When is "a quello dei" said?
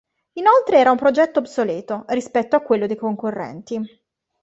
2.55-2.95